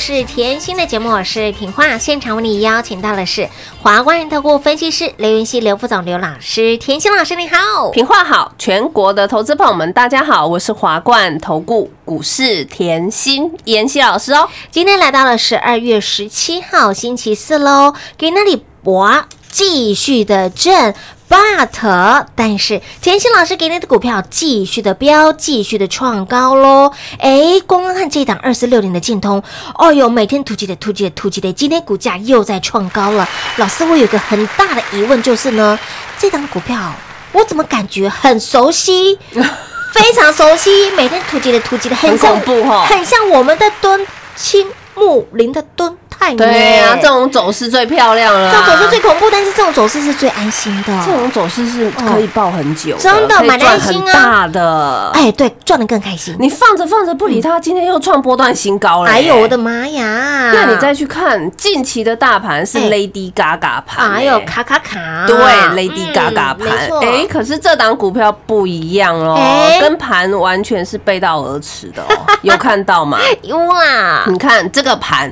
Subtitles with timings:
[0.00, 1.98] 市甜心的节目，我是品化。
[1.98, 3.46] 现场为你邀请到的是
[3.82, 6.78] 华冠投顾分析师刘云熙、刘副总、刘老师。
[6.78, 14.48] 甜心老师你好，品话好，全国的投资朋友们，大家好，我是华冠投顾股市甜心妍希老师哦。
[14.70, 20.94] 今天来到了十二月十七号星期四喽，给那里博继续的震。
[21.30, 26.92] But 但是甜心老师给你的股票继续的飙，继续的创高喽。
[27.20, 29.40] 哎，光光看这一档二四六零的建通，
[29.78, 33.28] 哦哟，每天突击的突击的突击的，今天股价又在创高了。
[33.56, 35.78] 老师，我有个很大的疑问，就是呢，
[36.18, 36.92] 这档股票
[37.32, 39.16] 我怎么感觉很熟悉？
[39.94, 45.96] 非常熟悉，每天突击的突击的，很像恐怖哦很像我们的敦青木林的敦
[46.36, 48.52] 对呀、这种走势最漂亮了啊。
[48.52, 50.92] 这种走势最恐怖，但是这种走势是最安心的。
[51.06, 55.10] 这种走势是可以抱很久的，真的可以赚买得安心啊大的。
[55.14, 56.36] 哎，对，赚的更开心。
[56.38, 59.10] 你放着放着不理它，今天又创波段新高了。
[59.10, 59.60] 哎呦我的！
[59.60, 60.50] 妈呀！
[60.54, 73.18] 那你再去看近期的大盘是哎 Lady Gaga 盘，哎呦卡卡卡，对，Lady Gaga 盘，错哎，可是这档股票不一样哦哎，跟盘完全是背道而驰的哦，有看到吗？
[73.42, 75.30] 有啦，你看这个盘。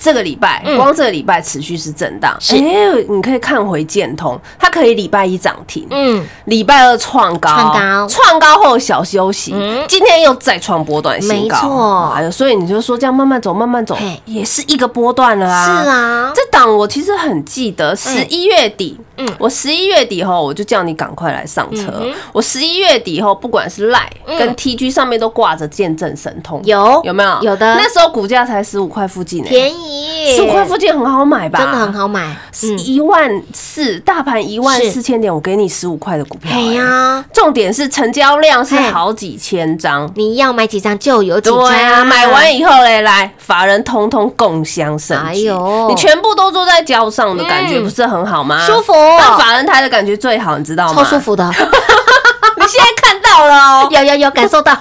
[0.00, 0.76] 这个礼拜，嗯。
[0.76, 2.36] 光这个礼拜持续是震荡。
[2.40, 2.56] 是。
[2.56, 2.60] 哎，
[3.08, 8.08] 你可以看回建通，它可以礼拜一涨停，嗯，礼拜二创高，创高。
[8.08, 9.84] 创高后小休息，嗯。
[9.86, 12.12] 今天又再创波段新高，没错。
[12.14, 15.82] 哎呦，所以你就说这样慢慢走，慢慢走，也是一个波段了啊。
[15.82, 19.04] 是啊，这档我其实很记得，十一月底，嗯
[19.38, 21.92] 我十一月底后我就叫你赶快来上车。
[22.00, 23.90] 嗯我十一月底后，不管是
[24.26, 24.38] 嗯。
[24.38, 27.00] 跟 TG 上面都挂着见证神通，有。
[27.04, 27.38] 有没有？
[27.42, 27.74] 有的。
[27.76, 31.58] 那时候股价才十五块附近呢，便宜，十五块附近很好买吧？
[31.60, 31.90] 真的很。
[31.92, 40.10] 好买，嗯，一万四，大盘一万四千点，我给你十五块的股票、哎哎呀，重点是成交量是好几千张。
[40.14, 45.88] 你要买几张就有几张，对啊，买完以后嘞，来法人通通共襄盛举，哎呦。
[45.88, 47.84] 你全部都坐在脚上的感觉嗯。
[47.84, 48.64] 不是很好吗？
[48.66, 50.94] 舒服但法人台的感觉最好，你知道吗？
[50.94, 54.76] 超舒，服的， 你现在看到了哦，有有有感受到，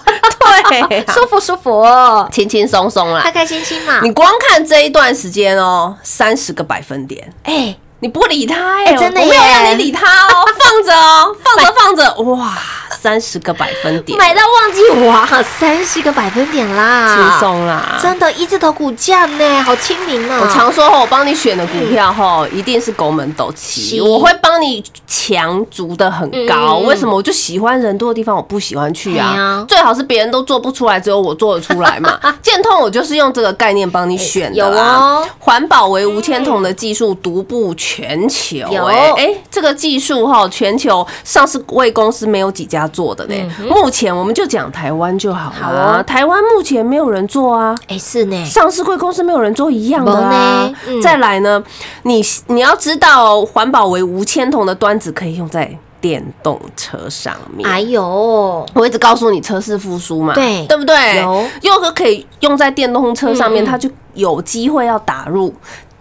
[0.89, 3.21] 对， 舒服舒服哦，轻轻松松啦。
[3.23, 3.31] 开。
[3.31, 12.57] 开心心嘛，你光看这一段时间哦，三十个百分点，哎，你不理他哎、哎真的我没有让你理他哦， 放着哦，放着放着，哇，
[12.89, 17.99] 三十个百分点，买到忘记哇，三十个百分点啦，轻，松啦。
[18.01, 26.77] 真的一字头股价呢，好亲民啊，我常说，我帮你选的股票吼，一定是狗门斗气，我会帮你强足的很高。
[26.77, 27.15] 为什么？
[27.15, 29.65] 我就喜欢人多的地方，我不喜欢去啊。
[29.67, 32.17] 最好是别人都做不出来，只有我做得出来嘛。
[32.41, 35.25] 建通我就是用这个概念帮你选的哦。
[35.37, 37.88] 环保为无铅筒的技术独步全
[38.29, 43.35] 球，有哎哎，这个技术哈，全球上市贵公司没有几家做的呢。
[43.67, 47.75] 目前我们就讲台湾就好好了哦，台湾目前没有人做啊。
[47.87, 51.01] 哎是呢，上市贵公司没有人做一样的呢嗯。
[51.01, 51.63] 再来呢，
[52.03, 57.69] 你你要知道，环保为无铅铜的端子可以用在电动车上面。
[57.69, 61.17] 哎呦，我一直告诉你车市复苏嘛，对对不对？
[61.17, 65.53] 有又可以用在电动车上面，它就有机会要打入。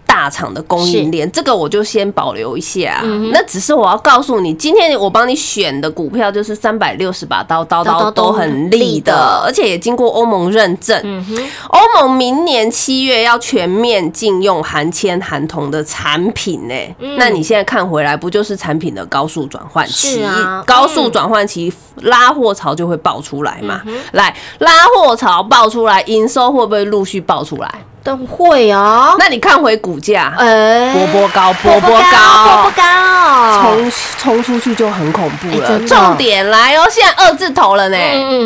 [0.09, 3.01] 大厂的供应链，这个我就先保留一下。
[3.03, 10.99] 嗯那只是我要告诉你，今天我帮你选的股票就是三百六十把刀，刀刀都都很利利的的，而且也经过欧盟认证。
[11.67, 20.25] 欧盟明年七月要全面禁用含铅含铜的产品呢、嗯那你现在看回来，不就是产品的高速转换期？
[20.65, 23.81] 高速转换期拉货潮就会爆出来嘛。
[23.85, 27.71] 嗯来，拉货潮爆出来，营收会不会陆续爆出来？
[28.03, 31.97] 都会哦，那你看回股价，哎波波高，波波高
[32.45, 32.73] 波波高。
[32.75, 36.87] 高，冲冲出去就很恐怖了，重点来哦！
[36.89, 37.97] 现在二字头了呢，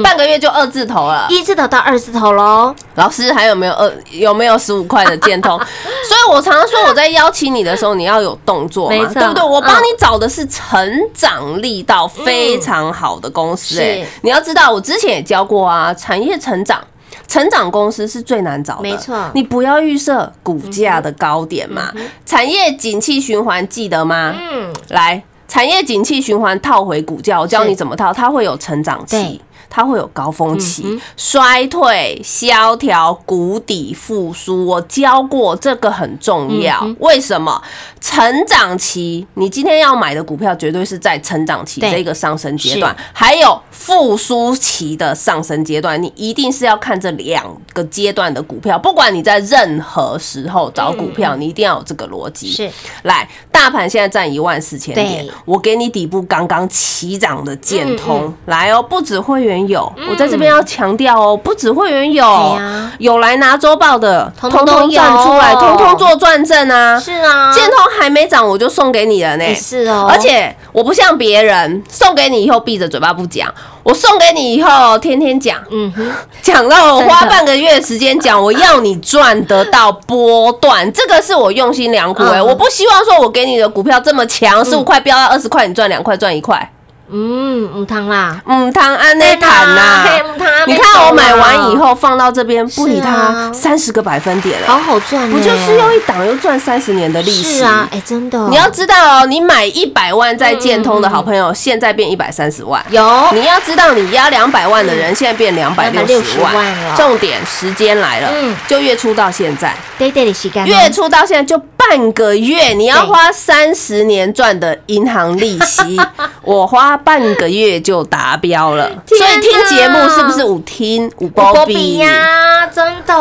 [0.04, 1.28] 半个月就二字头了。
[1.30, 5.58] 一字头到二字头喽，老师还有没有二有没有十五块的箭头？
[6.04, 9.44] 所以我常常说我在邀请你的时候，你要有动作嘛，对不对？
[9.44, 16.82] 我帮嗯你找的是成长力道非常好的公司、哎、是你要知道，我之前也教过啊，产业成长。
[17.28, 21.92] 成长公司是最难找的，没错你不要预设股价的高点嘛。
[22.26, 24.36] 产业景气循环记得吗？
[24.38, 29.42] 嗯，来，产业景气循环套回股价，我教你怎么套，它会有成长期。
[29.76, 36.78] 它会有高峰期、嗯衰退、萧条、谷底、复苏，我教过这个很重要。
[36.84, 37.60] 嗯为什么？
[38.00, 47.44] 成长期，你今天要买的股票绝对是在成长期对这个上升阶段，还有复苏期的上升阶段，你一定是要看这两
[47.74, 48.78] 个阶段的股票。
[48.78, 52.52] 不管你在任何时候找股票，你一定要有这个逻辑。
[52.52, 52.70] 是
[53.04, 62.58] 来，大盘现在占一万四千点，我给你底部刚刚起涨的建通，嗯来哦，不止会员有，我在这边要强调哦，不止会员有
[63.00, 67.00] 有来拿周报的，通通都有站出来，通通做转正啊。
[67.00, 69.44] 是啊，建通还没涨，我就送给你了呢。
[69.44, 73.52] 也是哦，而且我不像别人送给你以后闭着嘴巴不讲，
[73.84, 82.46] 我送给你以后天天讲，嗯哼，讲到我花半个月的时间讲，我要你赚得到波段，这个是我用心良苦哎、嗯。
[82.46, 86.72] 我不希望说我给你的股票这么强，十五块飙到二十块，你赚两块赚一块，
[87.12, 90.48] 嗯，母汤啦，嗯，汤安内谈呐嘿母汤。
[90.66, 93.52] 你看我买完以后放到这边，不理是它啊。
[93.54, 97.58] 三十个百分点好了，好赚呢，不就是用一档又赚三十年的利息？
[97.60, 102.84] 是啊，哎，真的，你要知道哦，你买一百万在建通的好朋友，现在变一百三十万。
[102.90, 103.04] 有。
[103.34, 106.96] 你要知道，你压两百万的人，现在变两百六十万万了。
[106.96, 116.00] 重点时间来了嗯，就月初到现在，对对的时间哦，月初到现在就半个月，你要花三十年赚的银行利息，
[116.42, 118.90] 我花半个月就达标了。
[119.06, 121.12] 所以听节目是不是五听？
[121.20, 121.98] 五波比。
[121.98, 123.14] 呀，真的，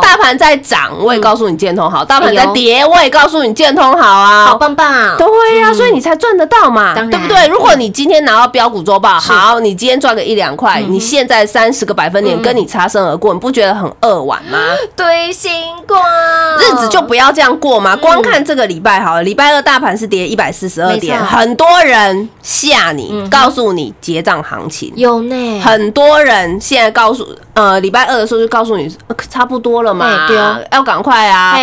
[0.00, 4.46] 大盘在涨，我也告诉你建通好；大盘在跌，我也告诉你建通好啊。
[4.46, 7.46] 好棒棒，对呀、所以你才赚得到嘛，对不对？
[7.48, 14.58] 如果你今天拿到标股周报，好，你今天赚个一两块，你现在三十个百分点跟你擦身而过，你不觉得很扼腕吗？
[14.96, 15.50] 对星
[15.86, 16.00] 光，
[16.58, 17.94] 日子就不要这样过嘛。
[17.96, 24.92] 光看这个礼拜好了，礼拜二大盘是跌一百四十二点，很多人吓你，告诉你结账行情。
[24.96, 31.56] 有呢，很多人现在告诉，呃，礼拜二的时候就告诉你，呃差不多了嘛哎对啊，要赶快啊，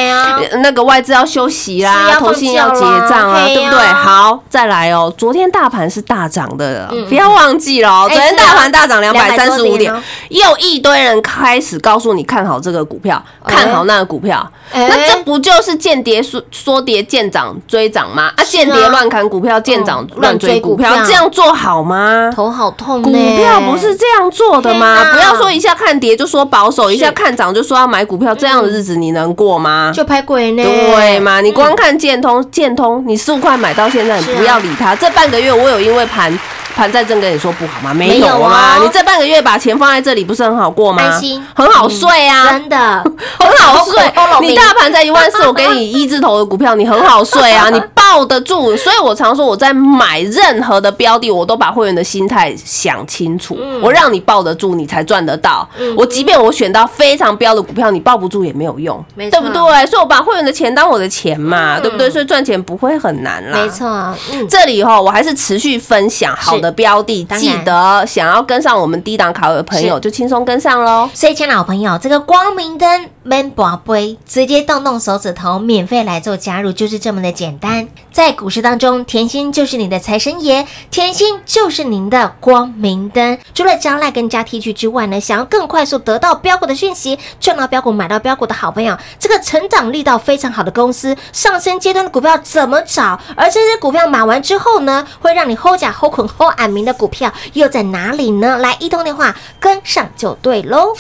[0.63, 3.79] 那个外资要休息啦，要投信要结账啊，对不对？
[3.93, 9.93] 好，再来哦，昨天大盘是大涨的嗯，不要忘记了昨天大盘大涨两百三200十五点
[10.29, 14.87] 又一堆人开始告诉你看好这个股票，哎看好那个股票，哎。
[14.89, 18.31] 那这不就是间谍缩缩跌见涨追涨吗？
[18.35, 22.31] 啊，间谍乱砍股票，见涨嗯乱追股票这样做好吗？
[22.35, 25.11] 头好痛呢，股票不是这样做的吗？
[25.13, 29.91] 不要说一下看跌就说保守，一下看涨就说要买股票，这样的日子你能过吗？
[29.93, 31.41] 就拍鬼呢，对嘛？
[31.41, 34.95] 你光看建通，建通你十五块买到现在，你不要理它。
[34.95, 36.37] 这半个月我有因为盘
[36.75, 37.93] 盘在正跟你说不好吗？
[37.93, 41.03] 没没有有啊，哦你这半个月把钱放在这里，不是很好过吗？
[41.03, 42.49] 安心很好睡啊。
[42.49, 42.77] 真的
[43.39, 44.01] 很好睡，
[44.41, 48.75] 你大盘在一万四，我给你一字头的股票，你很好睡啊， 你抱得住。
[48.77, 55.67] 所以我常说我在买任何的标的，我都把会员的心态想清楚，嗯我让你抱得住，你才赚得到。
[55.97, 59.85] 我即便我选到非常标的股票，你抱不住也没有用，对不对？
[59.85, 62.09] 所以我把会员的钱当我的钱嘛，对不对？
[62.09, 63.61] 所以赚钱不会很难啦。
[63.61, 63.87] 没错，
[64.31, 71.09] 嗯，这里哈，我还是持续分享好的标的，记得想要跟上我们低档卡位的朋友，就轻松跟上喽。
[71.13, 77.87] 所以，亲爱的朋友，这个光明灯 man 宝贝，直接动动手指头，免费来做加入，就是这么的简单。
[78.11, 83.37] 在股市当中，甜心就是你的财神爷，甜心就是您的光明灯。
[83.53, 93.19] 除了加赖跟加 T 区之外呢，想要更快速得到标股的讯息，赚到标股、买到标股的好朋友，这个成长力道非常好的公司，上升阶段的股票怎么找？
[93.35, 98.57] 而这些股票买完之后呢，会让你齁甲齁捆齁安明的股票又在哪里呢？
[98.57, 100.93] 来一通电话跟上就对喽。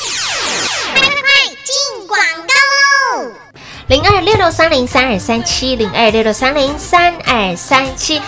[1.65, 3.31] 进广告喽！
[3.87, 8.21] 零二六六三零三二三七零二六六三零三二三七。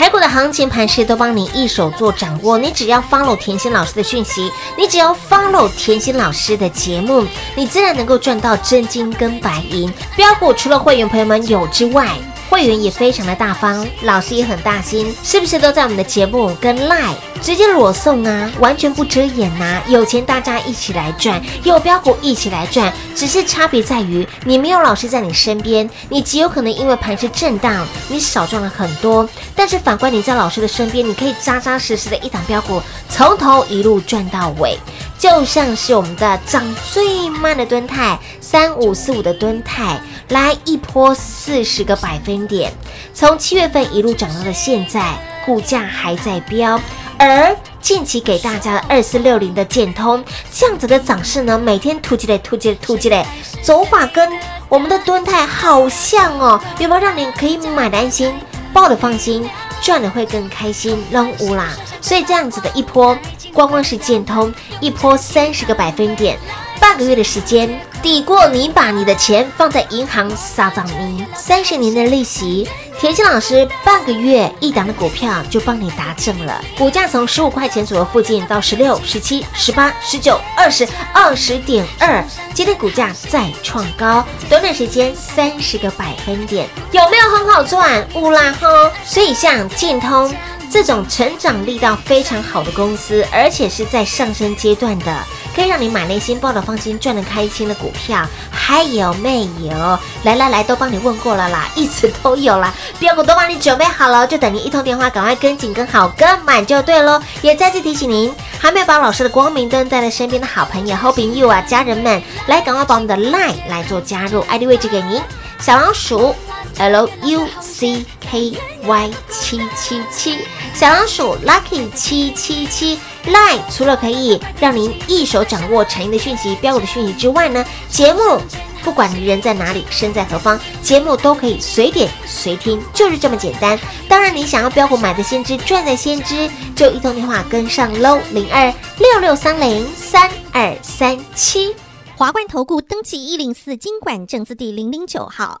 [0.00, 7.22] 台股的行情盘势都帮你一手做掌握，你只要 follow 甜心老师的讯息，你只要 follow 甜心老师的节目，
[7.54, 9.92] 你自然能够赚到真金跟白银。
[10.16, 12.08] 标股除了会员朋友们有之外，
[12.50, 18.50] 会员也非常的大方，老师也很大心，是不是都在我们的节目跟 Line 直接裸送啊？
[18.58, 29.26] 完全不遮掩呐、有钱大家一起来赚，有标股一起来赚，只是差别在于你没有老师在你身边，你极有可能因为盘是震荡，你少赚了很多。
[29.54, 34.76] 但是反观你在老师的身边，你可以扎扎实实的一档标股，从头一路赚到尾。
[35.20, 40.00] 就像是我们的涨最慢的蹲泰，三五四五的蹲泰，
[40.30, 42.72] 来一波四十个百分点，
[43.12, 45.12] 从七月份一路涨到了现在，
[45.44, 46.80] 股价还在飙。
[47.18, 53.26] 而近期给大家的二四六零的建通这样子的涨势呢，每天突击嘞突击嘞突击嘞，
[53.60, 54.26] 走法跟
[54.70, 58.32] 我们的蹲泰好像哦，有没有让你可以买的安心，
[58.72, 59.46] 抱的放心，
[59.82, 61.68] 赚的会更开心，扔无啦。
[62.00, 63.14] 所以这样子的一波，
[63.52, 66.38] 光光是建通一波三十个百分点，
[66.80, 72.68] 半个月的时间，抵过你把你的钱放在银行撒账米，三十年的利息。
[72.98, 88.06] 田心老师半个月一档的股票就帮你达正了，股价从十五块钱左右附近到十六、十七、十八、十九、二十、二十点二，今天股价再创高，短短时间三十个百分点，有没有很好赚？
[88.14, 88.68] 乌啦哈！
[89.02, 90.30] 所以像建通。
[90.70, 95.12] 这种成长力道非常好的公司，而且是在上升阶段的，
[95.54, 99.98] 可以让你买内心抱的放心、赚的开心的股票，还有没有？
[100.22, 107.20] 来来来，都帮你问过了啦，一直都有啦，标股都帮你准备好了，就等您一通电话，赶快跟紧、跟好、跟满就对喽。
[107.42, 115.20] 也再次提醒您，还没有把老师的光明灯带在身边的好朋友、好朋友啊、家人们，来赶快把我们的 LINE 来做加入，ID 位置给您，
[115.58, 116.34] 小老鼠
[116.80, 118.56] L U C K
[118.86, 120.38] Y 七七七，
[120.72, 122.98] 小老鼠 Lucky 七七七。
[123.26, 128.40] Line 除了可以让您一手掌握产业的讯息、标股的讯息之外呢，节目
[128.82, 133.78] 不管你人在哪里、身在何方，节目都可以随点随听，就是这么简单。
[134.08, 141.76] 当然，你想要标股买的先知、赚的先知，就一通电话跟上喽，零二六六三零三二三七。
[142.16, 145.60] 华冠投顾登记一零四经管证字第零零九号。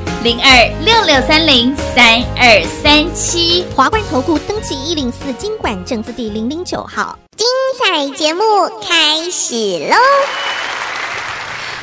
[0.23, 3.65] 零二六六三零三二三七。
[3.75, 7.17] 华冠投顾登记一零四经管证字第零零九号。
[7.35, 7.47] 精
[7.79, 8.43] 彩节目
[8.87, 9.55] 开始
[9.89, 10.60] 喽！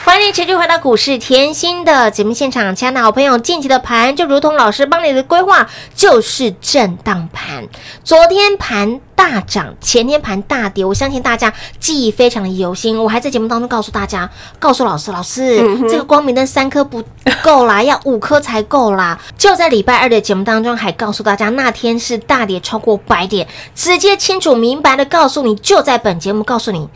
[0.08, 7.68] 欢迎持续回到股市甜心的节目现场，亲爱的好朋友，近期的盘就如同老师帮你的规划，就是震荡盘。
[8.02, 12.98] 昨天盘大涨，前天盘大跌，我相信大家记忆非常的犹新。
[12.98, 15.58] 我还在节目当中告诉大家， 告诉老师，老师，
[15.90, 17.04] 这个光明灯三颗不
[17.42, 19.20] 够啦，要五颗才够啦。
[19.36, 26.88] 就在礼拜二的节目当中，还告诉大家那天是大跌超过百点，直接清楚明白的告诉你，就在本节目告诉你，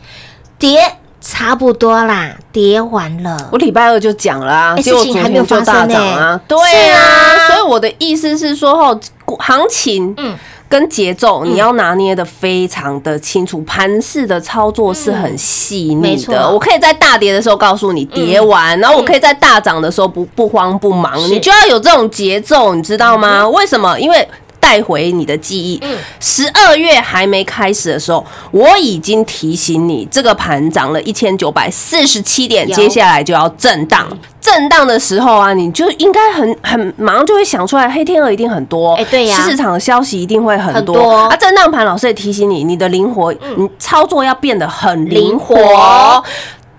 [0.57, 0.97] 跌。
[1.25, 3.37] 差不多啦，跌完了。
[3.49, 8.99] 我礼拜二就讲了结果昨事情还没有天就大发生呢涨啊，对啊，啊所以我的意思是说，吼，
[9.39, 10.37] 行情，嗯
[10.67, 16.49] 跟节奏你要拿捏的非常的清楚，盘式的操作是很细腻的。
[16.49, 23.47] 我可以在大跌的时候告诉你跌完，然后我可以在大涨的时候不不慌不忙，你就要有这种节奏，你知道吗？
[23.47, 23.97] 为什么？
[23.97, 24.27] 因为。
[24.63, 25.97] 带回你的记忆嗯。
[26.21, 34.07] 十二月还没开始的时候，我已经提醒你，这个盘涨了一千九百四十七点，接下来就要震荡。
[34.39, 40.95] 震荡的时候啊，你就应该很很马上就会想出来，黑天鹅一定很多，哎对呀市场的消息一定会很多。
[40.95, 45.37] 很多嗯啊，震荡盘老师也提醒你，你的灵活，你操作要变得很灵。
[45.37, 46.23] 活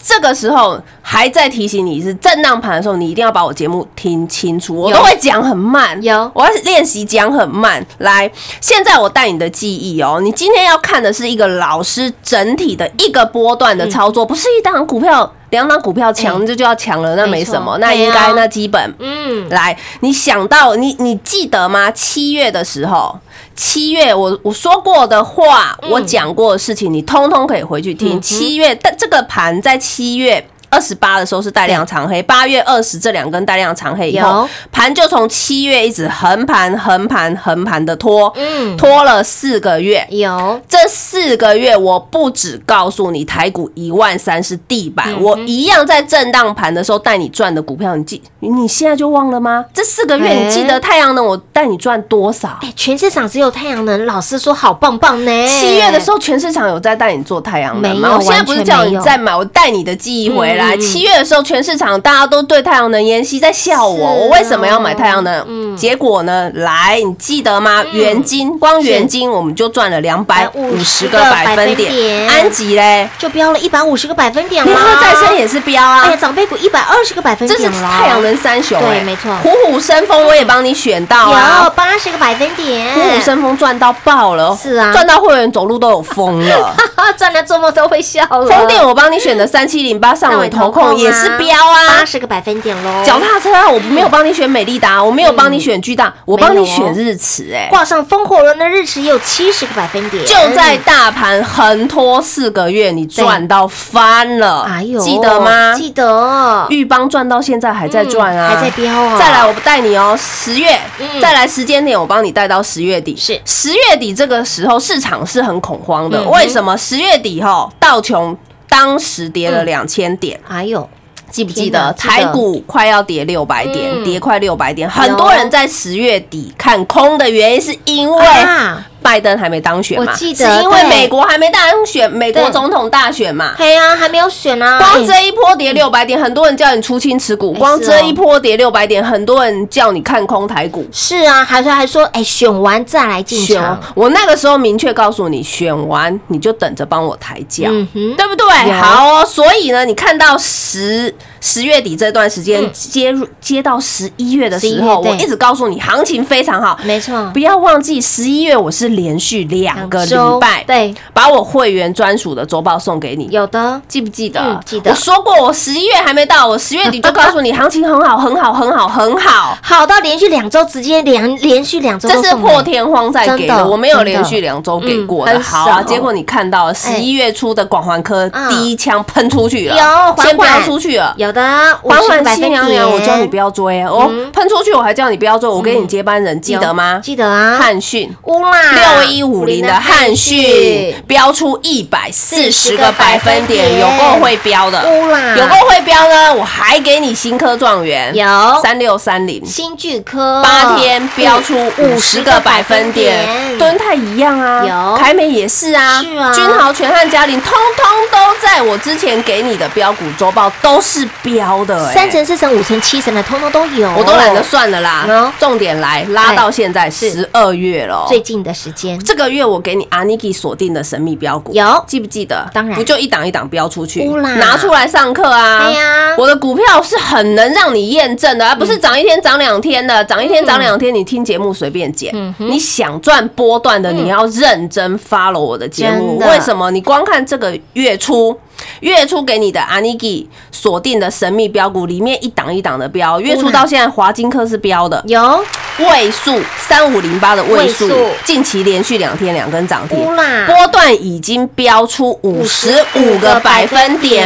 [0.07, 6.31] 这个时候还在提醒你是震荡盘的时候，你一定要把我节目听清楚，我有都会讲很慢，有。
[6.35, 7.85] 我要练习讲很慢。
[7.99, 8.31] 来，
[8.61, 18.95] 现在我带你的记忆哦，你今天要看的是一个老师整体的一个波段的操作，不是一档股票、两档股票强哎这就要强了，那没什么，那应该那基本。
[18.99, 21.91] 嗯，来，你想到你你记得吗？
[21.93, 23.17] 七月的时候，
[23.55, 28.19] 七月我我说过的话，我讲过的事情，你通通可以回去听。
[28.19, 30.45] 嗯七月，但这个盘在七月。
[30.75, 40.05] 二十八的时候是带量长黑，八月二十这两根带量长黑以后，盘就从七月一直横盘、横盘、横盘的拖，嗯拖了四个月。
[40.11, 49.65] 有这四个月，我不只告诉你台股一万三是地板，嗯我一样在震荡盘的时候带你赚的股票，你记你现在就忘了吗？
[49.73, 52.59] 这四个月哎你记得太阳能我带你赚多少？
[52.63, 55.47] 哎，全市场只有太阳能，老师说好棒棒呢。
[55.47, 58.17] 七月的时候，全市场有在带你做太阳能吗？
[58.17, 60.64] 我现在不是叫你再买，我带你的记忆回来。
[60.64, 65.45] 嗯嗯嗯七月的时候，全市场大家都对太阳能研析在笑我，我为什么要买太阳能？
[65.49, 66.51] 嗯结果呢？
[66.55, 67.83] 来，你记得吗？
[67.93, 73.09] 元金光元金我们就赚了两百五十个百分点，点安吉嘞。
[73.19, 74.83] 就飙了一百五十个百分点联了。
[74.83, 77.83] 合再生也是标哎呀，啊，长辈股一百二十个百分点这是。
[77.85, 82.95] 太阳能三雄哎，对没错虎虎生风我也帮你选到有啊，八十个百分点。
[82.95, 86.75] 虎虎生风赚到爆了，是啊赚到会员走路都有风了。
[86.97, 88.47] 哈， 赚了做梦都会笑了。
[88.47, 91.99] 风电我帮你选的三七零八上尾投控也是标啊。
[91.99, 93.05] 八十个百分点喽。
[93.05, 105.75] 脚踏车啊，我没有帮你选美利达，我没有帮你选巨大，我帮你选日驰，哎，挂上风火轮的日驰也有七十个百分点，就在大盘横拖四个月，你赚到翻了，哎呦，记得吗？
[105.75, 109.19] 记得，玉邦赚到现在还在赚啊，嗯还在飙啊。
[109.19, 113.17] 再来，我带你哦，十月，嗯再来时间点，我帮你带到十月底。
[113.17, 116.23] 是十月底这个时候，市场是很恐慌的。
[116.29, 116.77] 为什么？
[116.77, 118.37] 十月底哈，道琼
[118.75, 120.39] 当时跌了嗯两千点。
[120.43, 120.89] 还有
[121.31, 124.89] 记不记得台股快要跌六百点，嗯跌快六百点？
[124.91, 133.53] 很多人在十月底看空的原因，是因为啊，拜登还没当选嘛，我记得是因为美国还没当选，美国对总统大选嘛。
[133.59, 137.53] 对呀，还没有选啊，光哎这一波跌六百点，很多人叫你出清持股。
[137.55, 140.87] 哎光这一波跌六百点，很多人叫你看空台股。
[140.91, 148.73] 是啊，还说还说，哎，选完再来进选场，我那个时候明确告诉你，选完你就等着帮我抬轿，嗯，对不对？
[148.73, 152.71] 好哦，所以呢，你看到十十月底这段时间嗯。
[152.73, 157.31] 接入接到十一月的时候，我一直告诉你行情非常好，没错。
[157.35, 163.29] 不，要忘记十一月我是连续两个礼拜，对，把我会员专属的周报送给你。
[163.31, 164.41] 有的，记不记得？
[164.41, 164.91] 嗯记得。
[164.91, 169.59] 我说过，我十一月还没到，我十月底就告诉你，行情很好，很好，很好，很好。
[169.61, 173.67] 好到连续两周直接连连续两周这是破天荒在给的，的。
[173.69, 175.39] 我没有连续两周给过的。
[175.41, 178.49] 好啊，结果你看到十一月初的广环科嗯。
[178.49, 181.13] 第一枪喷出去了，有先飙出去了。
[181.19, 181.43] 有的
[181.83, 187.01] 环50个百分环新娘娘，我叫你不要追哦，喷出去我还叫你不要追，我给你接班人，记得吗？
[187.03, 196.33] 记得啊，汉讯乌啦六一五零的汉讯标出一百四十个百分点，有够会标的，乌啦有够会标呢！
[196.33, 198.25] 我还给你新科状元，有。
[198.63, 199.45] 三六三零。
[199.45, 200.43] 新巨科。
[200.43, 203.27] 八天标出五十个百分点，
[203.59, 204.97] 敦泰一样啊，有。
[204.97, 206.33] 凯美也是啊，是啊。
[206.33, 215.33] 君豪、全汉、嘉玲，通通都在我之前给你的标股周报都是标的、欸，三层、四层、五层、七层的，通通都有，我都懒得算了啦有。
[215.41, 222.47] 重点来拉到现在十二月了哦，最近的时间这个月我给你阿尼基锁定的神秘标股，有记不记得？
[222.53, 225.65] 当然不就一档一档标出去，拿出来上课啊！
[225.65, 232.15] 对呀我的股票是很能让你验证的，而不是涨一天涨两天的，涨一天涨两天，你听节目随便剪。
[232.37, 236.21] 你想赚波段的，你要认真 follow 我的节目。
[236.21, 236.71] 的为什么？
[236.71, 238.39] 你光看这个月初。
[238.81, 245.45] 月初给你的阿尼基锁定的神秘标股里面一档一档的标，月初到现在华金科是标的，有。
[245.77, 247.91] 位数三五零八的位数，
[248.25, 249.99] 近期连续两天两根涨停，
[250.47, 254.25] 波段已经标出五十五个百分点。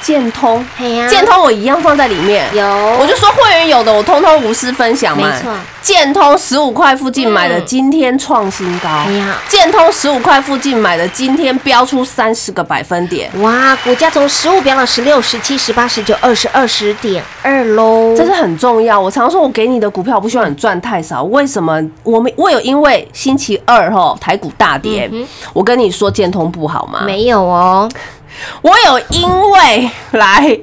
[0.00, 0.64] 建通。
[1.10, 2.64] 建通我一样放在里面，有。
[3.00, 5.28] 我就说会员有的我通通无私分享嘛。
[5.28, 5.52] 没错。
[5.80, 7.66] 建通十五块附近买的，嗯。
[7.66, 9.04] 今天创新高。
[9.48, 13.28] 建通十五块附近买的，今天标出三十个百分点。
[13.40, 19.00] 哇，股价从十五飙到十六、十七、十八、十九、二十、二十点二喽，这是很重要。
[19.00, 21.22] 我常说，我给你的股票不需要你赚太少。
[21.24, 21.82] 为什么？
[22.02, 25.10] 我们我有因为星期二哈台股大跌，
[25.54, 27.04] 我跟你说建通不好吗？
[27.06, 27.88] 没有哦，
[28.60, 30.58] 我有因为来，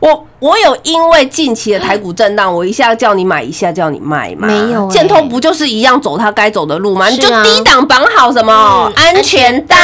[0.00, 4.46] 我我有因为近期的台股震荡，我一下叫你买，一下叫你卖吗？
[4.46, 7.08] 没有欸建通不就是一样走它该走的路吗？
[7.08, 8.52] 你就低档绑好什么
[8.86, 9.76] 嗯安全带，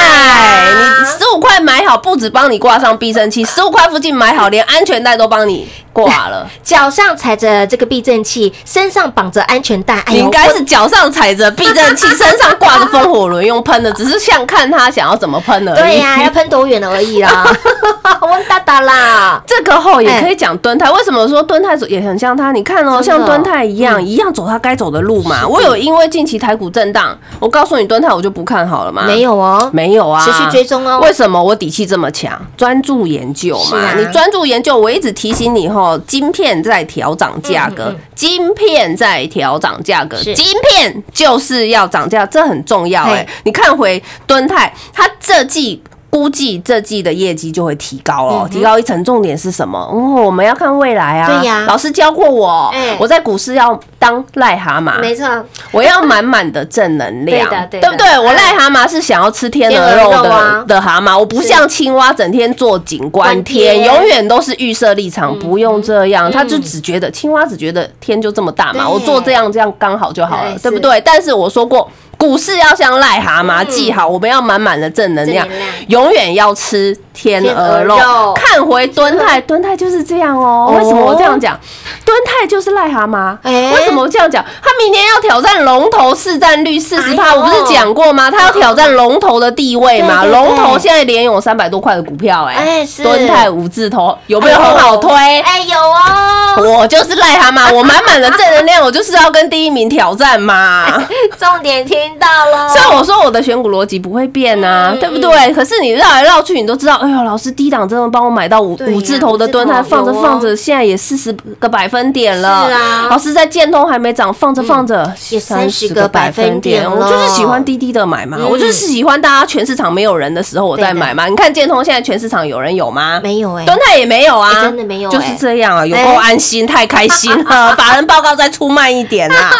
[1.00, 6.46] 你十五块买好，不止帮你挂上避震器，十五块附近买好，连安全带都帮你挂了。
[6.62, 15.78] 脚上踩着这个避震器，身上绑着安全带，哎你应该是脚上踩着避震器， 身上挂着风火轮，用喷的，只是像看他想要怎么喷而已。
[15.78, 17.50] 对呀、要喷多远而已啦，
[18.20, 22.50] 温大大啦，这个后也可以讲敦泰，为什么说敦泰也很像他？
[22.50, 25.46] 你看哦，像敦泰一样，一样走他该走的路嘛。
[25.46, 29.04] 我有因为近期台股震荡，我告诉你敦泰我就不看好了吗？
[29.06, 32.36] 没有哦，没有啊，持续追踪哦为什么我底气这么强？
[32.56, 33.64] 专注研究嘛。
[33.70, 45.80] 是啊你专注研究，我一直提醒你吼，晶片在调涨价格，晶片在调涨价格，晶片就是要涨价，这很重要哎、嘿你看回敦泰，它这季。
[46.12, 49.02] 估计这季的业绩就会提高了，提高一层。
[49.02, 49.78] 重点是什么？
[49.78, 51.26] 哦，我们要看未来啊。
[51.26, 55.00] 嗯对呀老师教过我哎，我在股市要当癞蛤蟆。
[55.00, 55.26] 没错，
[55.70, 58.18] 我要满满的正能量， 对的对的不对？
[58.18, 66.30] 我癞蛤蟆是想要吃天鹅肉的的蛤蟆，我不像青蛙整天坐井观观天，永远都是预设立场，不用这样。
[66.30, 71.00] 他就只觉得青蛙只觉得天就这么大嘛，我做这样这样刚好就好了对，对不是对？
[71.00, 71.90] 但是我说过。
[72.16, 75.46] 股市要像癞蛤蟆，记好，我们要满满的正能量。
[75.88, 78.34] 永远要吃天鹅肉。
[78.34, 80.68] 看回敦泰，敦泰就是这样哦。
[80.68, 81.58] 哦为什么我这样讲？
[82.04, 83.36] 敦泰就是癞蛤蟆。
[83.42, 84.44] 哎为什么我这样讲？
[84.62, 88.30] 他明年要挑战龙头市占率四十趴，我不是讲过吗？
[88.30, 90.24] 他要挑战龙头的地位嘛。
[90.24, 95.12] 龙头现在连有三百多块的股票，哎哎，是敦泰五字头有没有很好推？
[95.12, 100.86] 哎，有哦，我就是癞蛤蟆， 我满满的正能量，我就是要跟第一名挑战嘛。
[101.38, 105.52] 重点听到了，所以我说我的选股逻辑不会变啊，嗯对不对？
[105.52, 112.66] 可是你绕来绕去，你都知道，哎呦，老师低档真的帮我买到五五字头的吨，五字头它放着放着，现在也四十个百分点了。
[112.68, 121.26] 是啊老师在建通还没涨，放着放着也30个百分点了我就是喜欢滴滴的买嘛，嗯我就是喜欢大家全市场没有人的时候我再买嘛。
[121.26, 123.20] 你看建通现在全市场有人有吗？
[123.22, 127.74] 没有哎，蹲泰也没有啊，哎真的没有哎就是这样啊，有够安心，太开心了。
[127.76, 129.50] 法人报告再出慢一点啊。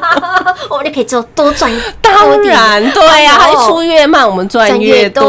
[0.70, 1.70] 我们就可以做多赚
[2.02, 5.08] 多当然，对呀、哦它出越慢，我们赚赚越。
[5.08, 5.22] 多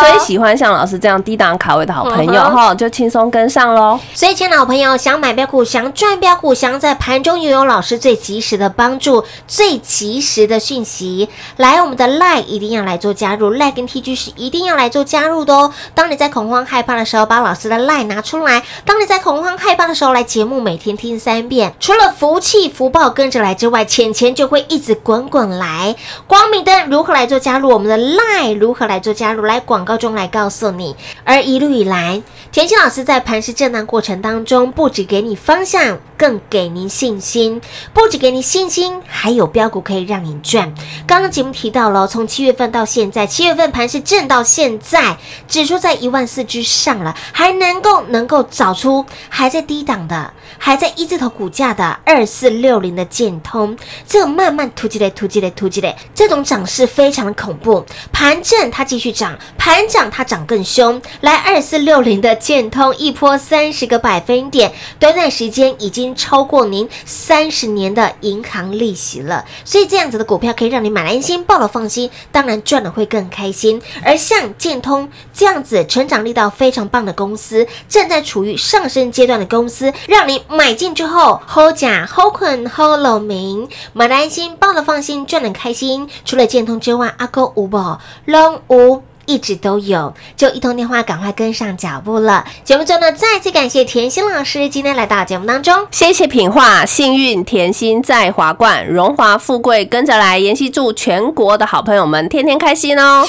[0.00, 4.00] 所以喜欢像老师这样低档卡位的好朋友哈，就轻松跟上喽。
[4.12, 15.72] 所以，亲爱的好朋友，想买标股、想赚标股、想在盘中拥有老师最及时的帮助、最及时的讯息，来我们的 Line 一定要来做加入，Line 跟 TG 是一定要来做加入的哦。
[15.94, 21.72] 当你在恐慌害怕的时候，把老师的 Line 拿出来；当你在恐慌害怕的时候，来节目每天听三遍。
[21.78, 25.68] 除了福气福报跟着来之外，钱钱就会一直滚滚来。
[25.68, 25.94] 来。
[26.26, 27.68] 光明灯如何来做加入？
[27.68, 29.44] 我们的 Line 如何来做加入？
[29.44, 30.87] 来广告中来告诉你。
[31.24, 32.22] 而一路以来，
[32.52, 37.60] 田心老师在盘势震荡过程当中，不止给你方向，更给您信心。
[37.92, 40.72] 不止给你信心，还有标股可以让你赚。
[41.06, 57.84] 刚刚节目提到了，从七月份到现在，七月份盘是震到现在，指数在一万四之上了，还能够能够找出还在低档的，还在一字头股价的二四六零的建通，这慢慢突击嘞，突击嘞，突击嘞，这种涨势非常的恐怖。
[58.12, 60.77] 盘震它继续涨，盘涨它涨更凶。
[61.20, 69.44] 来二四六零的建通一波三十个百分点，短短时间已经超过您三十年的银行利息了。
[69.64, 73.82] 所以这样子的股票可以让你买来安心，抱了放心，当然赚的会更开心。
[74.04, 86.08] 而像建通这样子成长力道非常棒的公司，正在处于上升阶段的公司，让你买进之后 hold 假 hold 困 hold 老明，买来安心，抱了放心，赚了开心。
[86.24, 89.02] 除了建通之外，阿哥五宝 long 五。
[89.28, 92.44] 一直都有，就一通电话，赶快跟上脚步了。
[92.64, 95.86] 节目中呢，再次感谢甜心老师今天来到节目当中。
[95.90, 100.38] 谢谢品画，幸运甜心在华冠，荣华富贵跟着来。
[100.38, 103.26] 妍希祝全国的好朋友们天天开心哦！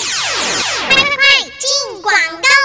[0.87, 1.05] 快快
[1.57, 2.58] 进广告喽！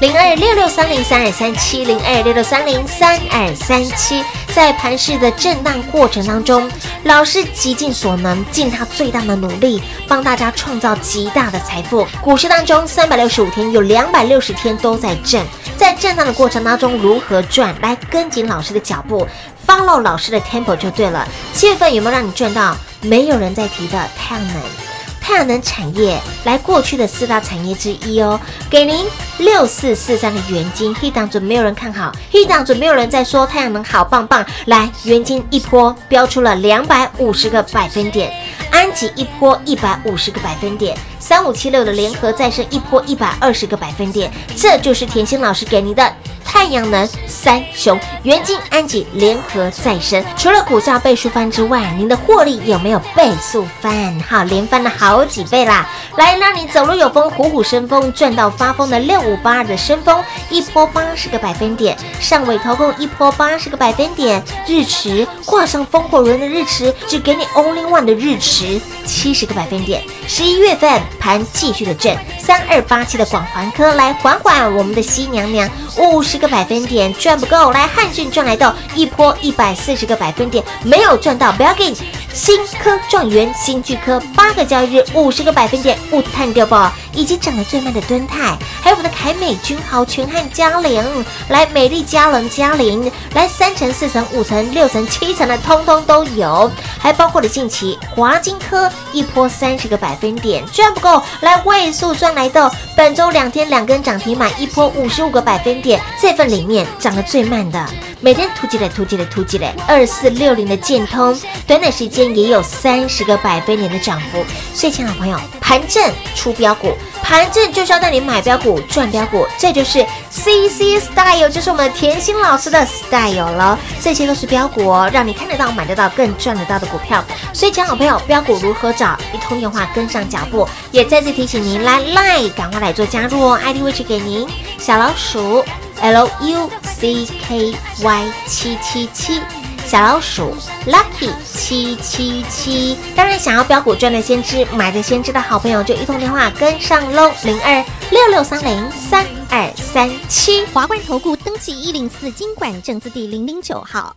[0.00, 4.22] 零二六六三零三二三七零二六六三零三二三七，
[4.54, 6.70] 在盘市的震荡过程当中，
[7.02, 12.06] 老师极尽所能，尽他最大的努力，帮大家创造极大的财富。
[12.22, 15.44] 股市当中三百六十五天，有两百六十天都在震，
[15.76, 17.74] 在震荡的过程当中如何赚？
[17.80, 19.26] 来跟紧老师的脚步
[19.66, 21.26] ，follow 老师的 tempo 就对了。
[21.52, 22.76] 七月份有没有让你赚到？
[23.02, 24.87] 没有人在提的太阳能。
[25.28, 29.04] 太阳能产业来过去的四大产业之一哦，给您
[29.36, 38.32] 六四四三的元金，一档准没有人看好，一档准没有人在说太阳能好棒棒，来元金一波飙出了两百五十个百分点，
[38.70, 40.96] 安吉一波一百五十个百分点，
[41.28, 46.10] 三五七六的联合再生一波一百二十个百分点，这就是甜心老师给您的。
[46.42, 54.18] 太阳能三雄元金、安吉联合再生，除了股价倍数翻之外，您的获利有没有倍数翻？
[54.20, 55.86] 好，连翻了好几倍啦！
[56.16, 70.02] 来，让你走路有风，虎虎生风，赚到发疯的六五八二的升风，一波八十个百分点，上尾投控一波八十个百分点，日驰挂上风火轮的日驰，只给你 only one 的日驰七十个百分点。
[70.26, 81.94] 十一月份盘继续的震，三二八七的广环科来缓缓我们的西娘娘五十个百分点赚不够，来汉讯赚来到一波一百四十个百分点，没有赚到不要紧。
[82.32, 86.74] 新科状元、新巨科八个交易日五十个百分点，不探掉不，
[87.18, 91.02] 以及涨得最慢的敦泰，还有我们的凯美、君豪、全汉、嘉玲，
[91.48, 107.84] 来美丽嘉能、嘉玲，来三层、四层、五层、六层、七层的通通都有，还包括了近期华金科一波三十个百分点赚不够，来位数赚来到本周两天两根涨停板，一波五十五个百分点，这份里面涨得最慢的，
[108.20, 123.78] 每天突击嘞、突击嘞、突击嘞，二四六零的建通，短短时间也有三十个百分点的涨幅，所以，亲爱的朋友，盘正出标股，盘正就是要带你买标股、赚标股，这就是 CC Style，就是我们甜心老师的 style 了。
[124.00, 127.22] 这些都是标股哦，让你看得到、买得到、更赚得到的股票。
[127.52, 129.18] 所以，亲爱的朋友，标股如何找？
[129.34, 135.64] 一通电话跟上脚步，也再次提醒您来 Line，赶快来做加入哦，ID 位置给您，小老鼠
[136.00, 139.42] L U C K Y 七七七。
[139.88, 140.54] 小老鼠
[140.86, 150.62] Lucky 七七七，当然想要标股赚的先知，买的先知的好朋友就一通电话跟上喽，零二六六三零三二三七。
[150.74, 154.14] 华冠投顾登记一零四经管证字第零零九号。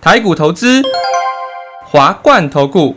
[0.00, 0.82] 台股投资，
[1.86, 2.96] 华冠投顾。